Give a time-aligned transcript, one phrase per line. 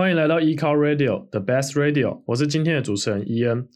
[0.00, 3.68] 欢迎来到 eCar Radio The Best Radio，我是今天的主持人伊恩。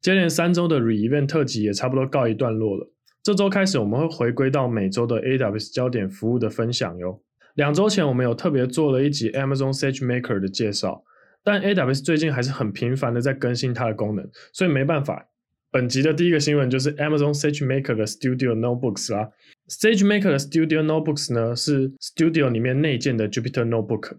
[0.00, 2.88] 接连三周的 Re-Event 特辑也差不多告一段落了。
[3.20, 7.20] 这周开始，我们会回归到每周的 AWS 焦点服务的分享哟。
[7.54, 11.02] 两周前，我们有特别做了一集 Amazon SageMaker 的介绍，
[11.42, 15.30] 但 AWS 最近还是很频繁的在更新它的功能，所以没办法。
[15.72, 19.28] 本集的第一个新闻就是 Amazon SageMaker 的 Studio Notebooks 啦。
[19.68, 24.12] SageMaker 的 Studio Notebooks 呢，是 Studio 里面内建的 Jupyter Notebook，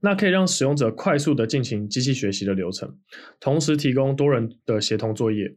[0.00, 2.96] 那可以让使用者快速的进行机器学习的流程，
[3.38, 5.54] 同时提供多人的协同作业。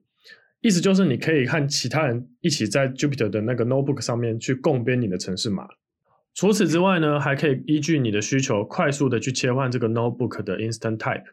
[0.61, 5.67] 意思就是你可以和其他人一起在 Jupyter 的那个 Notebook 上面去共编你的程式码。
[6.33, 11.25] 除此之外呢，还可以依据你的需求，快速的去切换这个 Notebook 的 Instant Type。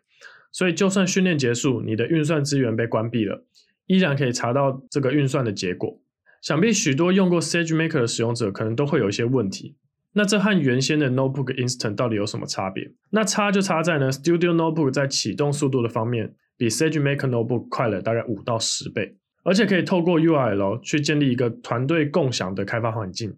[0.53, 3.45] 所以就算训练结束，你的运算资源被关闭了，
[3.87, 6.01] 依然可以查到这个运算的结果。
[6.43, 9.77] 想必许多用过 SageMaker 的使用者可能都会有一些问题。
[10.13, 12.91] 那这和原先的 Notebook Instant 到底有什么差别？
[13.11, 23.37] 那差就差在呢，Studio Notebook 在启动速度的方面比 SageMaker Notebook 快了大概五到十倍，而且可以透过 URL 去建立一个团队共享的开发环境。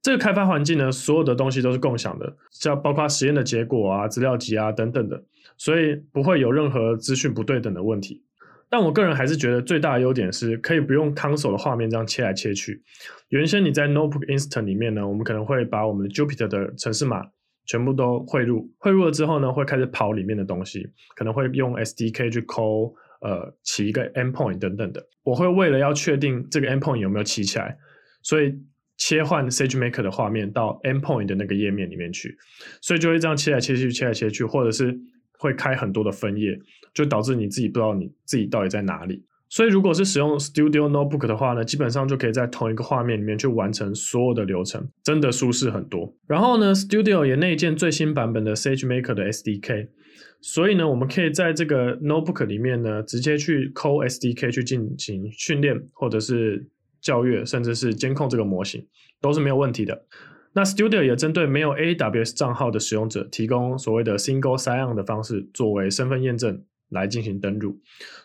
[0.00, 5.20] 这个开发环境呢，所有的东西都是共享的，像包括实验的结果啊、资料集啊等等的，
[5.56, 8.22] 所以不会有任何资讯不对等的问题。
[8.70, 12.82] 但我个人还是觉得最大的优点是可以不用 console 的画面这样切来切去。
[13.28, 17.24] 原先你在 Notebook Instant 里面呢，我们可能会把我们的 Jupyter 的程式码
[17.66, 25.06] 全部都汇入，汇入了之后呢，会开始跑里面的东西，可能会用 SDK 去 call，呃，起一个 endpoint 等等的。
[25.22, 27.76] 我会为了要确定这个 endpoint 有没有起起来，
[28.22, 28.54] 所以
[28.96, 32.36] 切换 SageMaker 的画面到 endpoint 的那个页面里面去，
[32.80, 34.98] 所以就会这样切来切去，切来切去，或者是
[35.38, 36.58] 会开很多的分页。
[36.94, 46.12] 就导致你自己不知道你自己到底在哪里，所以如果是使用 Studio Notebook 的话呢，基本上就可以在同一个画面里面去完成所有的流程，真的舒适很多。
[46.26, 49.88] 然后呢，Studio 也内建最新版本的 SageMaker 的 SDK，
[50.40, 56.66] 所以呢，我们可以在这个 Notebook 里面呢，直接去 Co SDK 去进行训练，或者是
[57.00, 58.84] 校阅，甚至是监控这个模型，
[59.20, 60.04] 都是没有问题的。
[60.58, 66.64] 那 Studio 也针对没有 AWS 账号的使用者，提供所谓的 Single Sign-On 的方式，作为身份验证。
[66.90, 67.78] 来进行登录，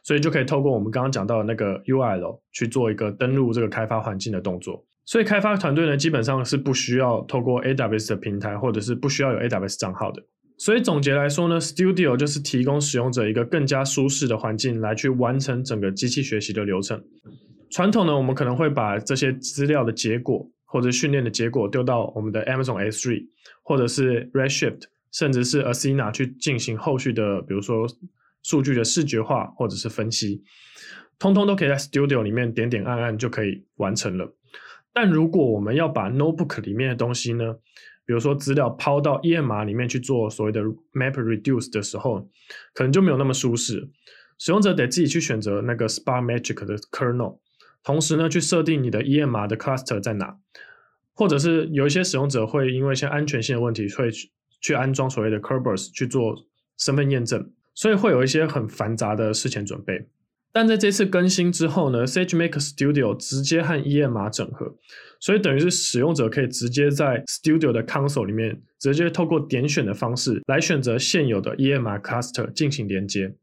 [0.05, 4.85] 所以就可以透过我们刚刚讲到的那个 URL 去做一个登录这个开发环境的动作。
[5.03, 10.23] 所以开发团队呢，基本上是不需要透过 AWS 的平台，或者是不需要有 AWS 账号的。
[10.57, 17.03] 所以总结来说呢，Studio 就是提供使用者一个更加舒适的环境来去完成整个机器学习的流程。
[17.69, 23.28] 传统呢，我们可能会把这些资料的结果或者训练的结果丢到我们的 Amazon S3，
[23.61, 27.88] 或者是 Redshift，甚至是 Athena 去进行后续的，比如说。
[28.45, 30.44] 数据的视觉化或者是分析，
[31.17, 34.35] 通通都可以在 Studio 里面点点按按就可以完成了。
[34.91, 37.53] 但如果我们要把 Notebook 里面的东西呢，
[38.05, 40.61] 比如说资料抛到 EMR 里面去做所谓的
[40.91, 42.29] Map Reduce 的时候，
[42.73, 43.90] 可能就没有那么舒适。
[44.40, 47.40] 使用者得自己去选择那个 Spark Magic 的 Kernel，
[47.83, 50.38] 同时呢去设定你的 EMR 的 Cluster 在哪，
[51.13, 54.09] 或者是有一些使用者会因为一些安全性的问题，会
[54.61, 56.45] 去安装所谓的 Kerberos 去做
[56.77, 57.51] 身份验证。
[57.75, 60.05] 所以会有一些很繁杂的事前准备，
[60.51, 64.75] 但在这次更新之后呢，SageMaker Studio 直接和 EMR 整合，
[65.19, 73.33] 所以等于是使用者可以直接在 Studio 的 Console 里面，直接透过点选的方式来选择现有的 EMR Cluster 进行连接，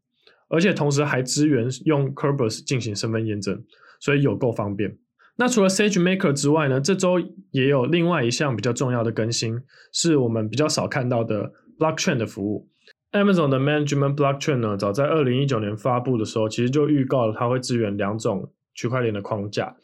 [0.50, 3.64] 而且同时还支援用 Kerberos 进行身份验证，
[4.00, 4.98] 所以有够方便。
[5.36, 7.18] 那除了 SageMaker 之外呢，这周
[7.52, 9.58] 也有另外一项比较重要的更新，
[9.92, 12.68] 是我们比较少看到的 Blockchain 的服务。
[13.12, 19.74] Amazon 的 Management Blockchain 呢，早在二零一九年发布的时候，其实就预告了它会支援两种区块链的框架，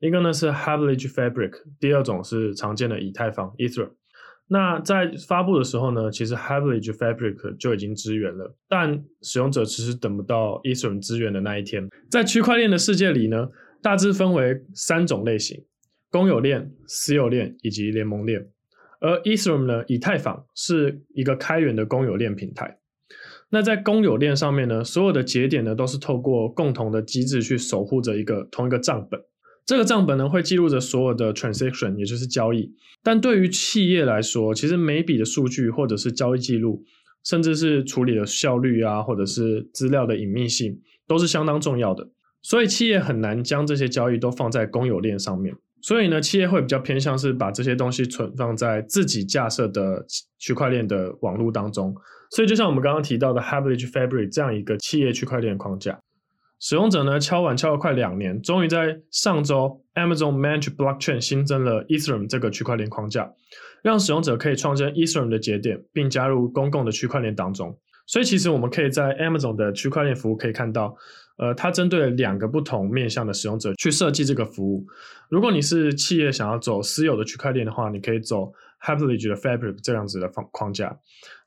[0.00, 3.90] 一个呢是 Hashbridge Fabric，第二种是常见的以太坊 Ethereum。
[4.48, 11.88] 那在发布的时候呢，其实 Hashbridge Fabric 就已经支援了，但使用者其实等不到 Ethereum 支援的那一天。
[12.10, 13.48] 在区块链的世界里呢，
[13.82, 15.64] 大致分为三种类型：
[16.10, 18.48] 公有链、私有链以及联盟链。
[19.00, 22.78] 而 Ethereum 呢，以太坊是一个开源的公有链平台。
[23.50, 29.20] 那在公有链上面呢，所有的节点呢都是透过共同的机制去守护着一个同一个账本。
[29.66, 32.72] 这个账本呢会记录着所有的 transaction，也就是交易。
[33.02, 36.84] 但对于企业来说，其实每笔的数据或者是交易记录，
[37.24, 42.08] 甚至是处理的效率啊，或者是资料的隐秘性，都是相当重要的。
[42.42, 45.52] 所以企业很难将这些交易都放在公有链上面。
[45.82, 50.04] 所以呢，企业会比较偏向是把这些东西存放在自己架设的
[50.38, 51.94] 区块链的网络当中。
[52.30, 56.00] 所以就像我们刚刚提到的 Hashbridge Fabric 这样一个企业区块链框架，
[56.58, 63.30] 使用者呢敲碗敲了快两年，终于在上周 Amazon Managed Blockchain 新增了 Ethereum 这个区块链框架，
[63.82, 67.78] 让使用者可以创建 Ethereum 的节点，并加入公共的区块链当中。
[68.06, 70.96] 所以其实我们可以在 Amazon 的区块链服务可以看到，
[71.38, 74.86] 呃，它针对两个不同面向的使用者去设计这个服务。
[75.28, 78.52] 如果你是企业想要走私有的区块链的话，你可以走
[78.86, 80.96] Hyperledger 的 Fabric 这样子的框框架。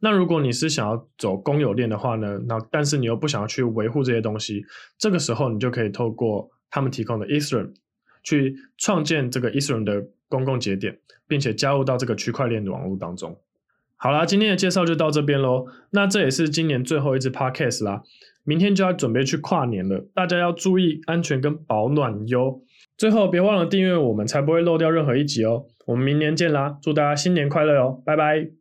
[0.02, 4.66] 那如果你是想要走公有链的话呢，那但是你又不想要去维护这些东西，
[4.98, 7.72] 这个时候你就可以透过他们提供的 Ethereum
[8.24, 13.40] 去创建这个 Ethereum 的公共节点，并且加入到这个区块链的网络当中。
[13.96, 15.66] 好啦，今天的介绍就到这边喽。
[15.92, 18.04] 那这也是今年最后一支 Podcast 啦，
[18.44, 22.62] 明天就要准备去跨年了，大家要注意安全跟保暖哟。
[23.00, 25.64] 最后别忘了订阅我们，才不会漏掉任何一集哦。
[25.86, 28.59] 我们明年见啦，祝大家新年快乐哦，拜拜。